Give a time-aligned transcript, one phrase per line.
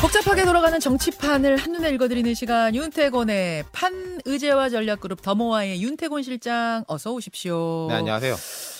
[0.00, 7.86] 복잡하게 돌아가는 정치판을 한눈에 읽어드리는 시간 윤태곤의 판의제와 전략그룹 더모아의 윤태곤 실장 어서 오십시오.
[7.90, 8.34] 네, 안녕하세요.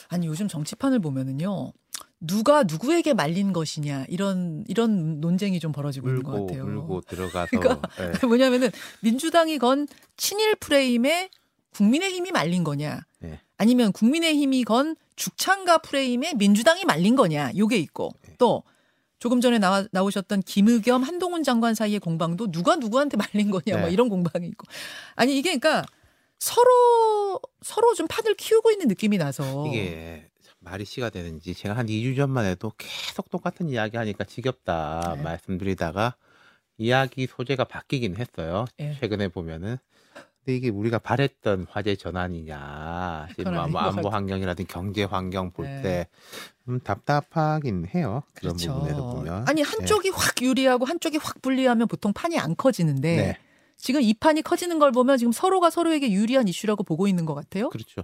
[0.08, 1.72] 아니 요즘 정치판을 보면은요.
[2.20, 6.64] 누가 누구에게 말린 것이냐 이런 이런 논쟁이 좀 벌어지고 있는 것 같아요.
[6.64, 8.12] 울고 들어가서 그러니까 네.
[8.26, 8.70] 뭐냐면은
[9.02, 11.28] 민주당이 건 친일 프레임에
[11.74, 13.38] 국민의힘이 말린 거냐 네.
[13.58, 18.36] 아니면 국민의힘이 건 죽창가 프레임에 민주당이 말린 거냐 요게 있고 네.
[18.38, 18.62] 또
[19.20, 23.92] 조금 전에 나와, 나오셨던 김의겸 한동훈 장관 사이의 공방도 누가 누구한테 말린 거냐 뭐 네.
[23.92, 24.66] 이런 공방이 있고
[25.14, 25.86] 아니 이게 그러니까
[26.38, 31.86] 서로 서로 좀 판을 키우고 있는 느낌이 나서 이게 참 말이 씨가 되는지 제가 한
[31.86, 35.22] 2주 전만 해도 계속 똑같은 이야기 하니까 지겹다 네.
[35.22, 36.16] 말씀드리다가
[36.78, 38.64] 이야기 소재가 바뀌긴 했어요.
[38.78, 38.96] 예.
[38.98, 39.76] 최근에 보면은
[40.54, 44.08] 이게 우리가 바랬던 화제 전환이냐 지금 뭐것 안보 같아요.
[44.08, 45.82] 환경이라든지 경제 환경 볼 네.
[45.82, 46.08] 때
[46.68, 48.22] 음, 답답하긴 해요.
[48.34, 48.74] 그런 그렇죠.
[48.74, 49.68] 부분에도 보면 아니 네.
[49.68, 53.38] 한쪽이 확 유리하고 한쪽이 확 불리하면 보통 판이 안 커지는데 네.
[53.76, 57.70] 지금 이 판이 커지는 걸 보면 지금 서로가 서로에게 유리한 이슈라고 보고 있는 것 같아요.
[57.70, 58.02] 그렇죠.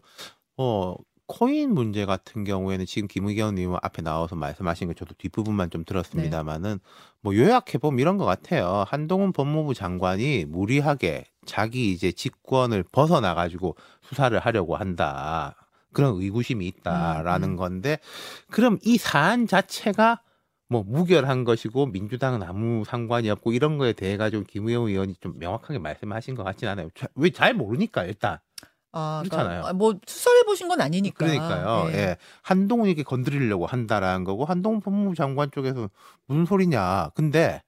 [0.57, 0.95] 어
[1.27, 6.79] 코인 문제 같은 경우에는 지금 김의겸 의원 앞에 나와서 말씀하신 거 저도 뒷부분만 좀 들었습니다만은
[7.21, 8.85] 뭐 요약해 보면 이런 것 같아요.
[8.87, 15.55] 한동훈 법무부 장관이 무리하게 자기 이제 직권을 벗어나 가지고 수사를 하려고 한다.
[15.93, 17.57] 그런 의구심이 있다라는 음, 음.
[17.57, 17.99] 건데
[18.51, 20.21] 그럼 이 사안 자체가
[20.69, 25.79] 뭐 무결한 것이고 민주당은 아무 상관이 없고 이런 거에 대해 가지고 김의겸 의원이 좀 명확하게
[25.79, 26.91] 말씀하신 것 같진 않아요.
[27.15, 28.39] 왜 잘 모르니까 일단
[28.93, 29.61] 아, 그렇잖아요.
[29.63, 31.25] 그러니까 뭐 수사해 보신 건 아니니까.
[31.25, 31.91] 그러니까요.
[31.93, 31.95] 예.
[31.97, 32.17] 예.
[32.43, 35.89] 한동훈 이렇게 건드리려고 한다라는 거고 한동훈 법무부 장관 쪽에서
[36.27, 37.11] 무슨 소리냐.
[37.15, 37.63] 근데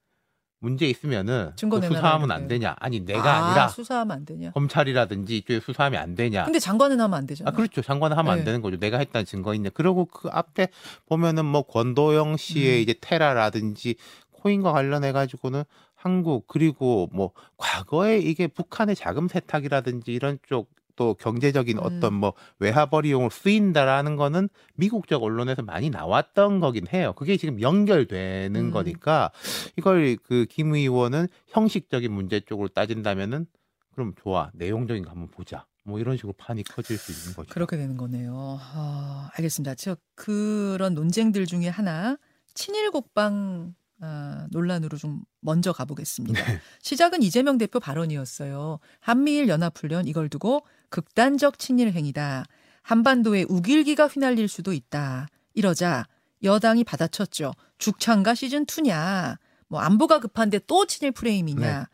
[0.61, 2.31] 문제 있으면은 증거 그 수사하면.
[2.31, 2.75] 안 되냐.
[2.78, 4.51] 아니 내가 아, 아, 니라 수사하면 안 되냐.
[4.53, 6.45] 검찰이라든지 이쪽에 수사하면 안 되냐.
[6.45, 7.50] 근데 장관은 하면 안 되잖아.
[7.50, 7.81] 아 그렇죠.
[7.81, 8.41] 장관은 하면 네.
[8.41, 8.77] 안 되는 거죠.
[8.78, 9.70] 내가 했다는 증거 있냐.
[9.73, 10.69] 그리고 그 앞에
[11.06, 12.83] 보면은 뭐 권도영 씨의 음.
[12.83, 13.97] 이제 테라라든지
[14.33, 21.78] 코인과 관련해 가지고는 한국 그리고 뭐 과거에 이게 북한의 자금 세탁이라든지 이런 쪽 또 경제적인
[21.78, 21.82] 음.
[21.84, 27.12] 어떤 뭐 외화벌이용으로 쓰인다라는 거는 미국적 언론에서 많이 나왔던 거긴 해요.
[27.16, 28.70] 그게 지금 연결되는 음.
[28.72, 29.31] 거니까
[29.76, 33.47] 이걸 그 김 의원은 형식적인 문제 쪽으로 따진다면은
[33.92, 35.66] 그럼 좋아 내용적인 거 한번 보자.
[35.84, 37.48] 뭐 이런 식으로 판이 커질 수 있는 거죠.
[37.54, 38.59] 그렇게 되는 거네요.
[38.60, 39.76] 아, 알겠습니다.
[39.76, 42.19] 저 그런 논쟁들 중에 하나
[42.54, 46.44] 친일 국방 아, 논란으로 좀 먼저 가보겠습니다.
[46.44, 46.60] 네.
[46.82, 48.78] 시작은 이재명 대표 발언이었어요.
[49.00, 52.44] 한미일 연합훈련 이걸 두고 극단적 친일 행위다.
[52.82, 55.28] 한반도에 우길기가 휘날릴 수도 있다.
[55.54, 56.04] 이러자
[56.43, 57.53] 여당이 받아쳤죠.
[57.78, 59.37] 죽창가 시즌 2냐.
[59.69, 61.81] 뭐 안보가 급한데 또 친일 프레임이냐.
[61.81, 61.84] 네.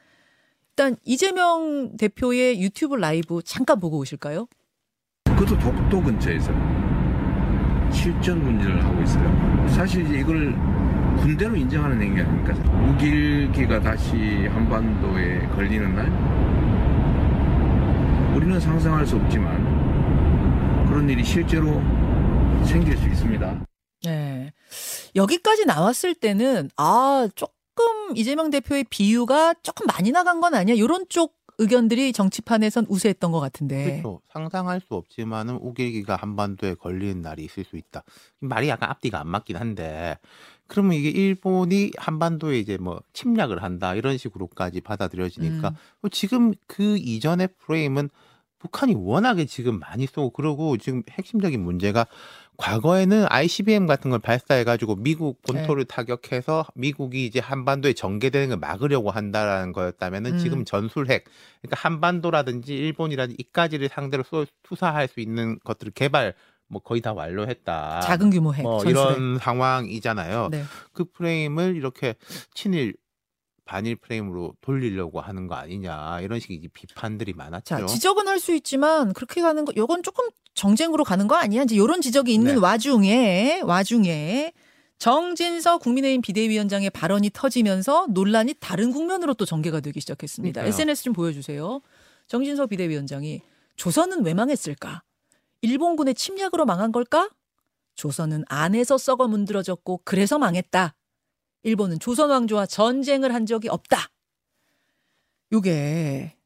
[0.70, 4.46] 일단 이재명 대표의 유튜브 라이브 잠깐 보고 오실까요?
[5.24, 6.52] 그것도 독도 근처에서
[7.92, 9.68] 실전 문제를 하고 있어요.
[9.68, 10.52] 사실 이제 이걸
[11.16, 12.54] 군대로 인정하는 행위 아닙니까?
[12.54, 16.10] 무길기가 다시 한반도에 걸리는 날
[18.34, 21.66] 우리는 상상할 수 없지만 그런 일이 실제로
[22.66, 23.66] 생길 수 있습니다.
[24.04, 24.52] 네.
[25.14, 31.36] 여기까지 나왔을 때는 아 조금 이재명 대표의 비유가 조금 많이 나간 건 아니야 이런 쪽
[31.58, 34.20] 의견들이 정치판에선 우세했던 것 같은데 그렇죠.
[34.32, 38.02] 상상할 수 없지만은 우길기가 한반도에 걸리는 날이 있을 수 있다.
[38.40, 40.18] 말이 약간 앞뒤가 안 맞긴 한데
[40.66, 46.08] 그러면 이게 일본이 한반도에 이제 뭐 침략을 한다 이런 식으로까지 받아들여지니까 음.
[46.10, 48.08] 지금 그 이전의 프레임은
[48.58, 52.06] 북한이 워낙에 지금 많이 쏘고 그러고 지금 핵심적인 문제가
[52.56, 59.10] 과거에는 ICBM 같은 걸 발사해 가지고 미국 본토를 타격해서 미국이 이제 한반도에 전개되는 걸 막으려고
[59.10, 60.38] 한다라는 거였다면은 음.
[60.38, 61.24] 지금 전술핵
[61.60, 66.32] 그러니까 한반도라든지 일본이라든지 이까지를 상대로 쏘- 투사할 수 있는 것들을 개발
[66.68, 68.00] 뭐 거의 다 완료했다.
[68.00, 69.16] 작은 규모 핵 뭐 전술핵.
[69.18, 70.48] 이런 상황이잖아요.
[70.50, 70.64] 네.
[70.92, 72.14] 그 프레임을 이렇게
[72.54, 72.94] 친일
[73.66, 77.64] 반일 프레임으로 돌리려고 하는 거 아니냐 이런 식의 비판들이 많았죠.
[77.76, 81.74] 자 지적은 할 수 있지만 그렇게 가는 거 요건 조금 정쟁으로 가는 거 아니야 이제
[81.74, 82.60] 이런 지적이 있는 네.
[82.60, 84.52] 와중에 와중에
[84.98, 90.60] 정진석 국민의힘 비대위원장의 발언이 터지면서 논란이 다른 국면으로 또 전개가 되기 시작했습니다.
[90.60, 90.68] 그러니까요.
[90.68, 91.80] SNS 좀 보여주세요.
[92.28, 93.40] 정진석 비대위원장이
[93.76, 95.02] 조선은 왜 망했을까?
[95.64, 97.30] 일본군의 침략으로 망한 걸까?
[97.94, 100.94] 조선은 안에서 썩어 문드러졌고 그래서 망했다.
[101.62, 103.96] 일본은 조선 왕조와 전쟁을 한 적이 없다.
[105.52, 106.36] 요게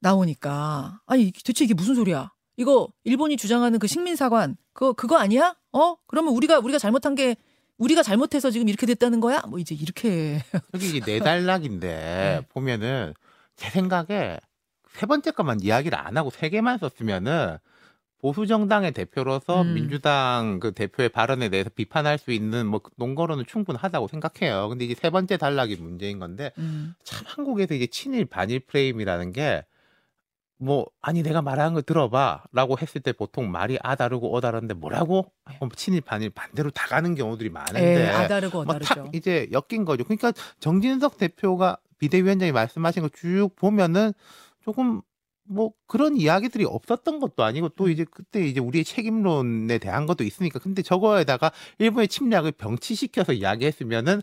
[0.00, 2.32] 나오니까 아니 대체 이게 무슨 소리야?
[2.56, 5.54] 이거 일본이 주장하는 그 식민사관 그거 그거 아니야?
[5.72, 5.94] 어?
[6.08, 7.36] 그러면 우리가 우리가 잘못한 게
[7.78, 9.42] 우리가 잘못해서 지금 이렇게 됐다는 거야?
[9.48, 10.42] 뭐 이제 이렇게
[10.72, 11.86] 여기 이제 네 달락인데
[12.42, 12.46] 네.
[12.48, 13.14] 보면은
[13.54, 14.40] 제 생각에
[14.94, 17.58] 세 번째 것만 이야기를 안 하고 세 개만 썼으면은
[18.24, 19.74] 보수 정당의 대표로서 음.
[19.74, 24.70] 민주당 그 대표의 발언에 대해서 비판할 수 있는 뭐 논거로는 충분하다고 생각해요.
[24.70, 26.94] 근데 이제 세 번째 단락이 문제인 건데 음.
[27.04, 29.64] 참 한국에서 이제 친일 반일 프레임이라는 게
[30.56, 35.30] 뭐 아니 내가 말하는 거 들어봐라고 했을 때 보통 말이 아 다르고 어 다른데 뭐라고
[35.60, 38.94] 어, 친일 반일 반대로 다 가는 경우들이 많은데 예, 아다르고 뭐 어다르죠.
[38.94, 40.04] 탁 이제 엮인 거죠.
[40.04, 44.12] 그러니까 정진석 대표가 비대위원장이 말씀하신 거 쭉 보면은
[44.64, 45.02] 조금
[45.46, 50.58] 뭐 그런 이야기들이 없었던 것도 아니고 또 이제 그때 이제 우리의 책임론에 대한 것도 있으니까.
[50.58, 54.22] 근데 저거에다가 일본의 침략을 병치시켜서 이야기했으면은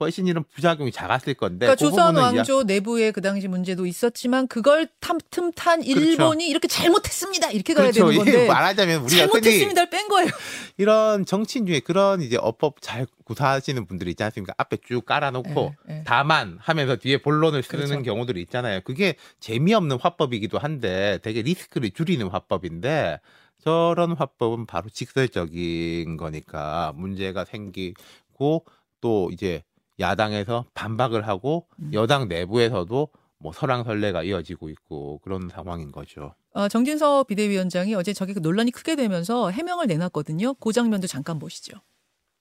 [0.00, 3.84] 훨씬 이런 부작용이 작았을 건데 그러니까 그 조선 부분은 이야- 왕조 내부의 그 당시 문제도
[3.86, 6.00] 있었지만 그걸 틈틈탄 그렇죠.
[6.00, 8.08] 일본이 이렇게 잘못했습니다 이렇게 가야 그렇죠.
[8.10, 10.30] 되는 건데 말하자면 우리가 잘못했습니다를 뺀 거예요.
[10.78, 14.54] 이런 정치인 중에 그런 이제 어법 잘 구사하시는 분들이 있지 않습니까?
[14.56, 16.02] 앞에 쭉 깔아놓고 예, 예.
[16.06, 18.02] 다만 하면서 뒤에 본론을 쓰는 그렇죠.
[18.02, 18.80] 경우들이 있잖아요.
[18.82, 23.20] 그게 재미없는 화법이기도 한데 되게 리스크를 줄이는 화법인데
[23.62, 28.64] 저런 화법은 바로 직설적인 거니까 문제가 생기고
[29.02, 29.62] 또 이제
[30.00, 31.90] 야당에서 반박을 하고 음.
[31.92, 33.08] 여당 내부에서도
[33.38, 36.34] 뭐 설왕설래가 이어지고 있고 그런 상황인 거죠.
[36.52, 40.54] 어, 정진석 비대위원장이 어제 저게 그 논란이 크게 되면서 해명을 내놨거든요.
[40.54, 41.76] 그 장면도 잠깐 보시죠.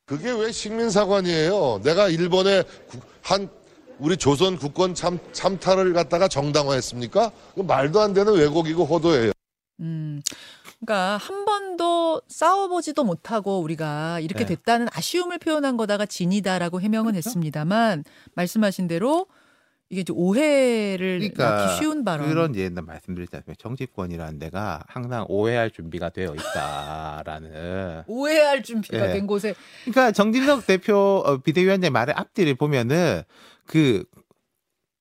[0.05, 1.81] 그게 왜 식민사관이에요?
[1.83, 3.49] 내가 일본의 국- 한
[3.99, 7.31] 우리 조선 국권 참, 참탈을 갖다가 정당화했습니까?
[7.53, 9.31] 그 말도 안 되는 왜곡이고 호도예요.
[9.81, 10.21] 음.
[10.85, 14.55] 그러니까 한 번도 싸워보지도 못하고 우리가 이렇게 네.
[14.55, 17.29] 됐다는 아쉬움을 표현한 거다가 진이다라고 해명은 그렇죠.
[17.29, 18.05] 했습니다만
[18.35, 19.27] 말씀하신 대로
[19.89, 22.29] 이게 이제 오해를 낳기 그러니까 쉬운 발언.
[22.29, 23.59] 그런 옛날 말씀드렸지 않습니까?
[23.59, 28.03] 정치권이라는 데가 항상 오해할 준비가 되어 있다라는.
[28.07, 29.13] 오해할 준비가 예.
[29.13, 29.55] 된 곳에
[29.85, 33.23] 그러니까 정진석 대표 어, 비대위원장 말의 앞뒤를 보면은
[33.65, 34.03] 그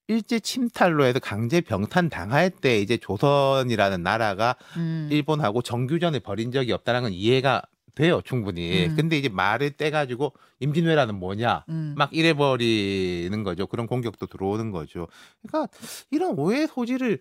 [0.08, 5.08] 일제 침탈로 해서 강제 병탄 당할 때 이제 조선이라는 나라가 음.
[5.12, 7.62] 일본하고 정규전을 벌인 적이 없다는 건 이해가
[7.94, 8.86] 돼요 충분히.
[8.86, 8.96] 음.
[8.96, 11.94] 근데 이제 말을 떼가지고 임진왜란은 뭐냐 음.
[11.96, 13.66] 막 이래버리는 거죠.
[13.66, 15.08] 그런 공격도 들어오는 거죠.
[15.42, 15.70] 그러니까
[16.10, 17.18] 이런 오해 소지를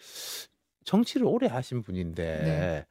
[0.86, 2.86] 정치를 오래 하신 분인데 네.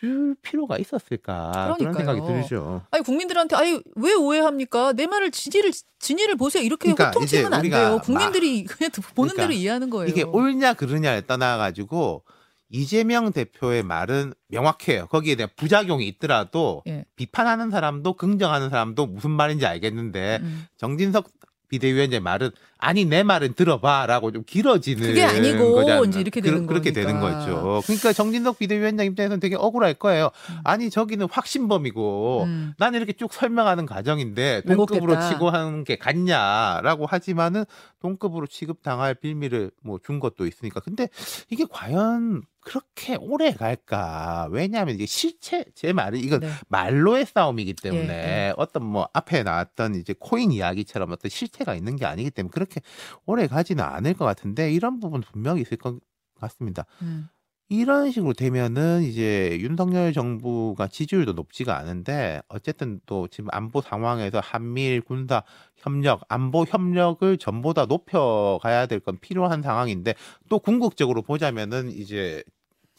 [0.00, 2.42] 줄 필요가 있었을까 그런 생각이 그러니까요.
[2.42, 2.82] 들죠.
[2.90, 4.94] 아니 국민들한테 아니 왜 오해합니까?
[4.94, 6.62] 내 말을 진위를 진위를 보세요.
[6.62, 8.00] 이렇게 그러니까 호통치면 이제 안 돼요.
[8.02, 10.08] 국민들이 그냥 보는 그러니까 대로 이해하는 거예요.
[10.08, 12.24] 이게 옳냐 그르냐를 떠나 가지고
[12.70, 15.08] 이재명 대표의 말은 명확해요.
[15.08, 17.04] 거기에 대한 부작용이 있더라도 예.
[17.16, 20.66] 비판하는 사람도 긍정하는 사람도 무슨 말인지 알겠는데 음.
[20.78, 21.28] 정진석
[21.70, 26.04] 비대위원장의 말은 아니 내 말은 들어봐라고 좀 길어지는 그게 아니고 거잖아요.
[26.04, 27.38] 이제 이렇게 되는 그 렇게 되는 거니까.
[27.40, 27.82] 거죠.
[27.86, 30.30] 그러니까 정진석 비대위원장 입장에서는 되게 억울할 거예요.
[30.64, 32.74] 아니 저기는 확신범이고 음.
[32.78, 35.28] 나는 이렇게 쭉 설명하는 과정인데 동급으로 왜곡했다.
[35.30, 37.64] 취급하는 게 같냐라고 하지만은
[38.00, 41.08] 동급으로 취급당할 빌미를 뭐 준 것도 있으니까 근데
[41.50, 44.48] 이게 과연 그렇게 오래 갈까?
[44.50, 46.50] 왜냐하면 이게 실체 제 말이 이건 네.
[46.68, 48.54] 말로의 싸움이기 때문에 예, 예.
[48.56, 52.80] 어떤 뭐 앞에 나왔던 이제 코인 이야기처럼 어떤 실체가 있는 게 아니기 때문에 그렇게
[53.26, 55.98] 오래 가지는 않을 것 같은데 이런 부분 분명히 있을 것
[56.38, 56.86] 같습니다.
[57.02, 57.28] 음.
[57.70, 65.00] 이런 식으로 되면은 이제 윤석열 정부가 지지율도 높지가 않은데 어쨌든 또 지금 안보 상황에서 한미일
[65.00, 65.44] 군사
[65.76, 70.14] 협력, 안보 협력을 전보다 높여가야 될 건 필요한 상황인데
[70.48, 72.42] 또 궁극적으로 보자면은 이제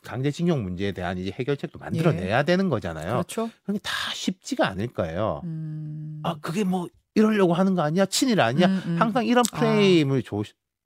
[0.04, 3.08] 강제징용 문제에 대한 이제 해결책도 만들어내야 되는 거잖아요.
[3.08, 3.12] 예.
[3.12, 3.50] 그렇죠.
[3.66, 5.42] 그게 다 쉽지가 않을 거예요.
[5.44, 6.22] 음.
[6.24, 8.06] 아 그게 뭐 이러려고 하는 거 아니야?
[8.06, 8.68] 친일 아니야?
[8.68, 8.96] 음, 음.
[9.02, 9.60] 항상 이런 아.
[9.60, 10.42] 프레임을 조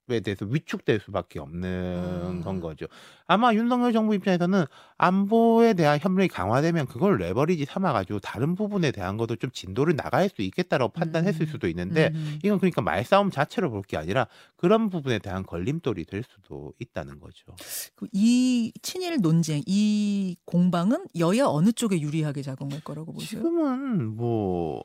[0.07, 2.43] 에 대해서 위축될 수밖에 없는 아.
[2.43, 2.85] 건 거죠.
[3.25, 4.65] 아마 윤석열 정부 입장에서는
[4.99, 10.43] 안보에 대한 협력이 강화되면 그걸 레버리지 삼아가지고 다른 부분에 대한 것도 좀 진도를 나갈 수
[10.43, 11.47] 있겠다라고 판단했을 음.
[11.47, 12.37] 수도 있는데 음.
[12.43, 17.55] 이건 그러니까 말싸움 자체로 볼 게 아니라 그런 부분에 대한 걸림돌이 될 수도 있다는 거죠.
[17.95, 23.41] 그이 친일 논쟁, 이 공방은 여야 어느 쪽에 유리하게 작용할 거라고 보세요?
[23.41, 24.83] 지금은 뭐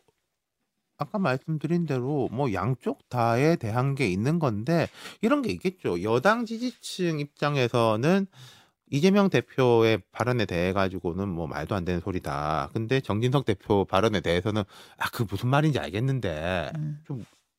[1.00, 4.86] 아까 말씀드린 대로 뭐 양쪽 다에 대한 게 있는 건데
[5.22, 6.02] 이런 게 있겠죠.
[6.02, 8.26] 여당 지지층 입장에서는
[8.92, 12.70] 이재명 대표의 발언에 대해 가지고는 뭐 말도 안 되는 소리다.
[12.74, 14.62] 근데 정진석 대표 발언에 대해서는
[14.98, 17.00] 아 그 무슨 말인지 알겠는데 음.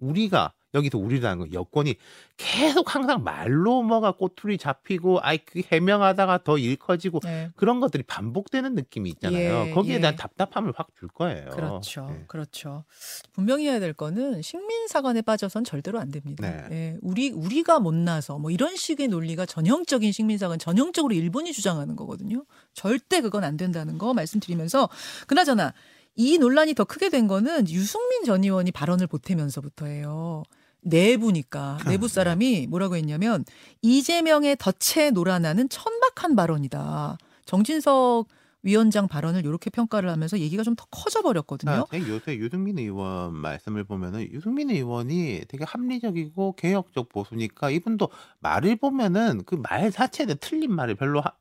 [0.01, 1.95] 우리가 여기서 우리라는 건 여권이
[2.37, 7.49] 계속 항상 말로 뭐가 꼬투리 잡히고 아이 그 해명하다가 더 일 커지고 네.
[7.57, 9.67] 그런 것들이 반복되는 느낌이 있잖아요.
[9.67, 9.99] 예, 거기에 예.
[9.99, 11.49] 대한 답답함을 확 줄 거예요.
[11.49, 12.07] 그렇죠.
[12.11, 12.23] 예.
[12.27, 12.85] 그렇죠.
[13.33, 16.49] 분명히 해야 될 거는 식민 사관에 빠져선 절대로 안 됩니다.
[16.49, 16.67] 네.
[16.71, 22.45] 예, 우리 우리가 못나서 뭐 이런 식의 논리가 전형적인 식민 사관, 전형적으로 일본이 주장하는 거거든요.
[22.73, 24.87] 절대 그건 안 된다는 거 말씀드리면서
[25.27, 25.73] 그나저나
[26.15, 30.43] 이 논란이 더 크게 된 거는 유승민 전 의원이 발언을 보태면서부터예요.
[30.83, 33.45] 내부니까 내부 사람이 뭐라고 했냐면
[33.81, 37.17] 이재명의 덫에 놀아나는 천박한 발언이다.
[37.45, 38.27] 정진석
[38.63, 41.85] 위원장 발언을 이렇게 평가를 하면서 얘기가 좀 더 커져 버렸거든요.
[41.91, 49.43] 아, 요새 유승민 의원 말씀을 보면은 유승민 의원이 되게 합리적이고 개혁적 보수니까 이분도 말을 보면은
[49.45, 51.31] 그 말 자체에 틀린 말을 별로 하,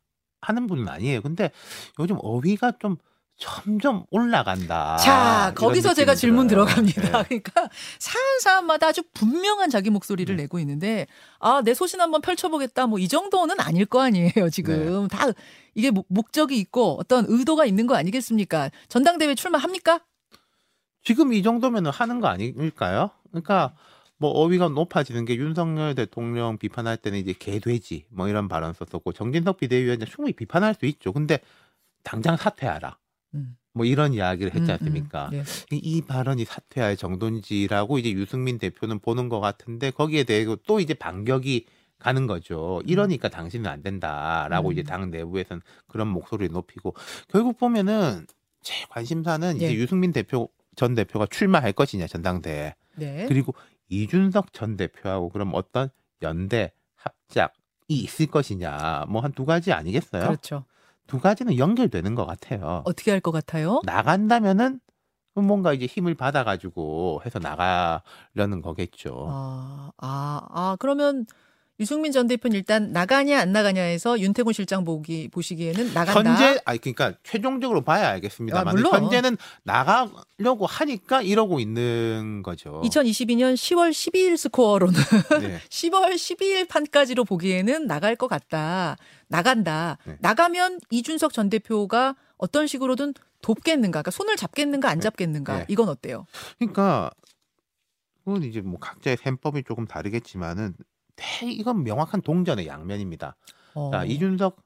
[0.42, 1.20] 하는 분은 아니에요.
[1.22, 1.50] 근데
[1.98, 2.96] 요즘 어휘가 좀
[3.40, 4.98] 점점 올라간다.
[4.98, 6.66] 자, 거기서 제가 느낌이 질문 들어요.
[6.66, 7.00] 들어갑니다.
[7.22, 7.24] 네.
[7.40, 7.68] 그러니까
[7.98, 10.42] 사안 사안마다 아주 분명한 자기 목소리를 네.
[10.42, 11.06] 내고 있는데
[11.40, 12.86] 아, 내 소신 한번 펼쳐보겠다.
[12.86, 14.50] 뭐 이 정도는 아닐 거 아니에요.
[14.52, 15.16] 지금 네.
[15.16, 15.24] 다
[15.74, 18.70] 이게 목- 목적이 있고 어떤 의도가 있는 거 아니겠습니까?
[18.88, 20.00] 전당대회 출마합니까?
[21.02, 23.08] 지금 이 정도면 하는 거 아닐까요?
[23.30, 23.72] 그러니까
[24.18, 29.56] 뭐 어휘가 높아지는 게 윤석열 대통령 비판할 때는 이제 개돼지 뭐 이런 발언 썼었고 정진석
[29.56, 31.14] 비대위원장 충분히 비판할 수 있죠.
[31.14, 31.40] 근데
[32.02, 32.98] 당장 사퇴하라.
[33.34, 33.56] 음.
[33.72, 35.28] 뭐 이런 이야기를 했지 음, 않습니까?
[35.32, 35.44] 음, 예.
[35.70, 40.94] 이- 이 발언이 사퇴할 정도인지라고 이제 유승민 대표는 보는 것 같은데 거기에 대해 또 이제
[40.94, 41.66] 반격이
[41.98, 42.80] 가는 거죠.
[42.86, 44.72] 이러니까 당신은 안 된다라고 음.
[44.72, 46.94] 이제 당 내부에서는 그런 목소리를 높이고
[47.28, 48.26] 결국 보면은
[48.62, 49.74] 제 관심사는 이제 예.
[49.74, 53.26] 유승민 대표 전 대표가 출마할 것이냐 전당대회 네.
[53.28, 53.54] 그리고
[53.88, 55.90] 이준석 전 대표하고 그럼 어떤
[56.22, 57.52] 연대 합작
[57.88, 60.22] 이 있을 것이냐 뭐 한 두 가지 아니겠어요?
[60.22, 60.64] 그렇죠.
[61.10, 62.82] 두 가지는 연결되는 것 같아요.
[62.84, 63.80] 어떻게 할 것 같아요?
[63.84, 64.78] 나간다면은
[65.34, 69.26] 뭔가 이제 힘을 받아가지고 해서 나가려는 거겠죠.
[69.28, 71.26] 아, 아, 아, 그러면
[71.80, 76.30] 유승민 전 대표는 일단 나가냐 안 나가냐 해서 윤태곤 실장 보기 보시기에는 나간다.
[76.30, 78.92] 현재 아니 그러니까 최종적으로 봐야 알겠습니다만 아, 물론.
[78.92, 82.82] 현재는 나가려고 하니까 이러고 있는 거죠.
[82.84, 85.00] 2022년 10월 12일 스코어로는
[85.40, 85.58] 네.
[85.70, 88.96] 10월 12일 판까지로 보기에는 나갈 것 같다.
[89.28, 89.96] 나간다.
[90.04, 90.16] 네.
[90.20, 95.02] 나가면 이준석 전 대표가 어떤 식으로든 돕겠는가, 그러니까 손을 잡겠는가, 안 네.
[95.02, 95.64] 잡겠는가, 네.
[95.68, 96.26] 이건 어때요?
[96.58, 97.10] 그러니까
[98.24, 100.84] 그건 이제 뭐 각자의 셈법이 조금 다르겠지만은 대
[101.44, 103.36] 이건 명확한 동전의 양면입니다.
[103.74, 103.90] 어.
[103.92, 104.62] 자, 이준석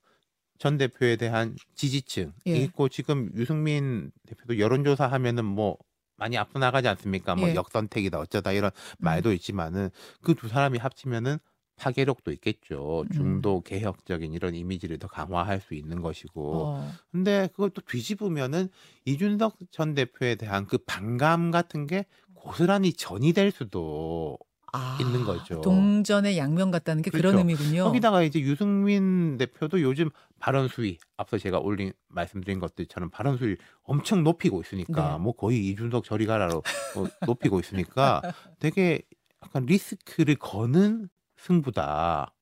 [0.58, 2.56] 전 대표에 대한 지지층 예.
[2.56, 5.76] 있고 지금 유승민 대표도 여론조사 하면은 뭐
[6.16, 7.34] 많이 앞서 나가지 않습니까?
[7.34, 7.52] 뭐 예.
[7.52, 7.56] 음.
[7.56, 9.90] 역선택이다 어쩌다 이런 말도 있지만은
[10.22, 11.38] 그 두 사람이 합치면은
[11.76, 13.00] 파괴력도 있겠죠.
[13.00, 13.12] 음.
[13.12, 16.66] 중도 개혁적인 이런 이미지를 더 강화할 수 있는 것이고.
[16.66, 16.90] 어.
[17.10, 18.68] 근데 그걸 또 뒤집으면은
[19.06, 24.38] 이준석 전 대표에 대한 그 반감 같은 게 고스란히 전이 될 수도
[24.76, 25.60] 아, 있는 거죠.
[25.60, 27.38] 동전의 양면 같다는 게 그런 그렇죠.
[27.38, 27.84] 의미군요.
[27.84, 34.24] 거기다가 이제 유승민 대표도 요즘 발언 수위 앞서 제가 올린 말씀드린 것들처럼 발언 수위 엄청
[34.24, 35.18] 높이고 있으니까 네.
[35.18, 36.62] 뭐 거의 이준석 저리 가라로 어,
[37.26, 38.20] 높이고 있으니까
[38.58, 39.02] 되게
[39.44, 42.34] 약간 리스크를 거는 승부다.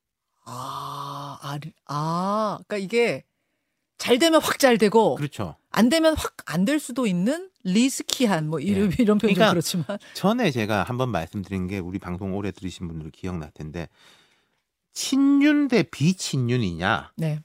[0.45, 3.25] 아, 아, 아, 그러니까 이게
[3.99, 5.57] 잘 되면 확 잘 되고 그렇죠.
[5.73, 8.97] 안 되면 확 안 될 수도 있는 리스키한 뭐 이런 예.
[8.99, 13.11] 이런 표현 좀 그러니까 그렇지만 전에 제가 한번 말씀드린 게 우리 방송 오래 들으신 분들
[13.11, 13.89] 기억날 텐데
[14.93, 17.41] 친윤 대 비친윤이냐 네.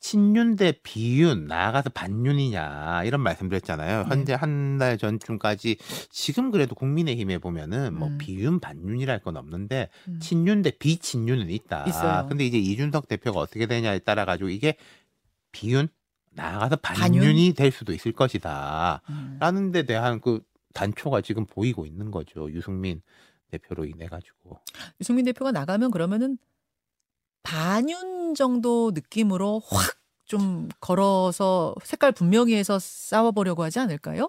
[0.00, 4.04] 친윤 대 비윤 나아가서 반윤이냐 이런 말씀드렸잖아요.
[4.04, 4.08] 네.
[4.08, 5.76] 현재 한달 전쯤까지
[6.10, 8.18] 지금 그래도 국민의힘에 보면은 뭐 음.
[8.18, 10.18] 비윤 반윤이랄 건 없는데 음.
[10.20, 11.84] 친윤 대 비친윤은 있다.
[11.86, 12.26] 있어요.
[12.28, 14.76] 근데 이제 이준석 대표가 어떻게 되냐에 따라 가지고 이게
[15.52, 15.88] 비윤
[16.38, 17.20] 나아가서 반윤?
[17.20, 19.02] 반윤이 될 수도 있을 것이다.
[19.10, 19.36] 음.
[19.40, 20.42] 라는 데 대한 그
[20.74, 22.50] 단초가 지금 보이고 있는 거죠.
[22.52, 23.02] 유승민
[23.50, 24.58] 대표로 인해 가지고.
[25.00, 26.38] 유승민 대표가 나가면 그러면은
[27.42, 34.28] 반윤 정도 느낌으로 확 좀 걸어서 색깔 분명히 해서 싸워보려고 하지 않을까요?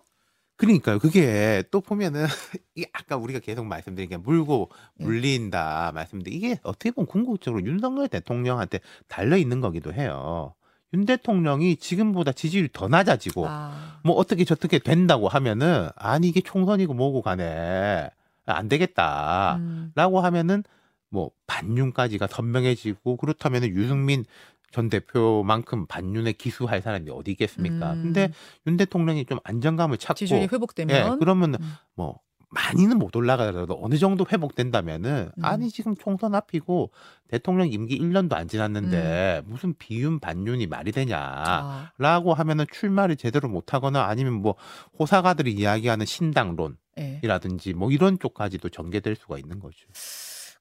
[0.56, 0.98] 그러니까요.
[1.00, 2.25] 그게 또 보면은
[2.75, 5.04] 이게 아까 우리가 계속 말씀드린 게 물고 예.
[5.04, 10.54] 물린다 말씀드린 이게 어떻게 보면 궁극적으로 윤석열 대통령한테 달려 있는 거기도 해요.
[10.93, 16.93] 윤 대통령이 지금보다 지지율이 더 낮아지고 아, 뭐 어떻게 저떻게 된다고 하면은 아니 이게 총선이고
[16.93, 18.10] 뭐고 간에
[18.46, 19.58] 안 되겠다.
[19.58, 20.63] 음, 라고 하면은
[21.10, 24.25] 뭐 반윤까지가 선명해지고 그렇다면은 유승민
[24.72, 27.93] 전 대표만큼 반윤에 기수할 사람이 어디 있겠습니까?
[27.93, 28.03] 음.
[28.03, 28.31] 근데
[28.67, 31.74] 윤 대통령이 좀 안정감을 찾고 지지율이 예, 회복되면 그러면 음.
[31.96, 32.19] 뭐
[32.51, 35.46] 많이는 못 올라가더라도 어느 정도 회복된다면은 음.
[35.46, 36.91] 아니 지금 총선 앞이고
[37.27, 41.18] 대통령 임기 1년도 안 지났는데 무슨 비윤 반윤이 말이 되냐.
[41.18, 41.22] 음.
[41.22, 44.56] 아, 라고 하면은 출마를 제대로 못 하거나 아니면 뭐
[44.98, 47.74] 호사가들이 이야기하는 신당론이라든지 예.
[47.74, 49.88] 뭐 이런 쪽까지도 전개될 수가 있는 거죠.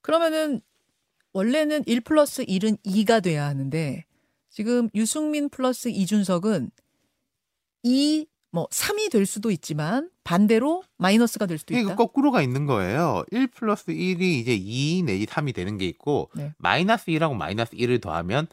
[0.03, 0.61] 그러면은
[1.33, 4.05] 원래는 1 플러스 1은 2가 돼야 하는데
[4.51, 6.71] 지금 유승민 플러스 이준석은
[7.83, 11.97] 2, 뭐 3이 될 수도 있지만 반대로 마이너스가 될 수도 이게 있다.
[11.97, 13.25] 거꾸로가 있는 거예요.
[13.31, 16.53] 1 플러스 1이 이제 2 내지 3이 되는 게 있고 네.
[16.59, 18.47] 마이너스 1하고 마이너스 1을 더하면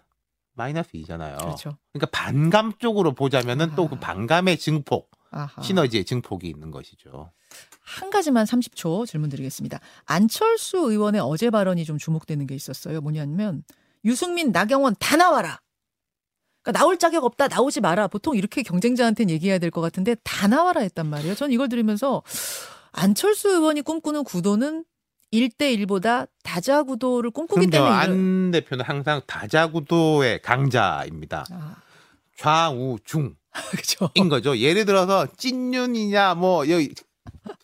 [0.54, 1.38] 마이너스 2잖아요.
[1.38, 1.78] 그렇죠.
[1.92, 4.00] 그러니까 반감 쪽으로 보자면은 또그 아.
[4.00, 5.62] 반감의 증폭, 아하.
[5.62, 7.34] 시너지의 증폭이 있는 것이죠.
[7.82, 9.82] 한 가지만 30초 질문 드리겠습니다.
[10.06, 13.02] 안철수 의원의 어제 발언이 좀 주목되는 게 있었어요.
[13.02, 13.66] 뭐냐면
[14.06, 15.60] 유승민, 나경원 다 나와라.
[16.66, 18.08] 그러니까 나올 자격 없다, 나오지 마라.
[18.08, 21.36] 보통 이렇게 경쟁자한테는 얘기해야 될 것 같은데 다 나와라 했단 말이에요.
[21.36, 22.24] 전 이걸 들으면서
[22.92, 24.84] 안철수 의원이 꿈꾸는 구도는
[25.34, 27.72] 1대1보다 다자 구도를 꿈꾸기 그럼요.
[27.72, 31.46] 때문에 안 대표는 항상 다자 구도의 강자입니다.
[31.52, 31.76] 아,
[32.38, 33.36] 좌우 중인
[33.72, 34.08] 그렇죠.
[34.30, 34.58] 거죠.
[34.58, 36.94] 예를 들어서 찐윤이냐 뭐 여기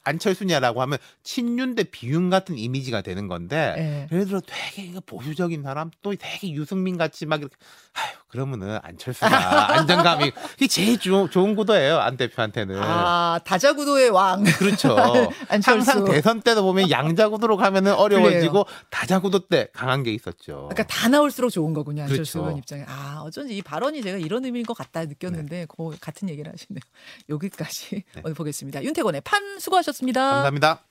[0.04, 4.08] 안철수냐라고 하면 친윤 대 비윤 같은 이미지가 되는 건데 예.
[4.16, 7.56] 예를 들어 되게 보수적인 사람 또 되게 유승민 같이 막 이렇게
[7.94, 14.44] 아유 그러면은 안철수가 안정감이 이게 제일 주, 좋은 구도예요 안 대표한테는 아, 다자구도의 왕.
[14.44, 14.96] 그렇죠.
[15.50, 21.52] 항상 대선 때도 보면 양자구도로 가면은 어려워지고 다자구도 때 강한 게 있었죠 그러니까 다 나올수록
[21.52, 22.04] 좋은 거군요.
[22.04, 22.40] 안철수 그렇죠.
[22.40, 22.86] 의원 입장에.
[22.88, 26.80] 아, 어쩐지 이 발언이 제가 이런 의미인 것 같다 느꼈는데 그 같은 얘기를 하시네요.
[27.30, 28.22] 여기까지 네.
[28.24, 28.84] 오늘 보겠습니다.
[28.84, 30.22] 윤태권의 판 수고하셨습니다.
[30.22, 30.91] 감사합니다.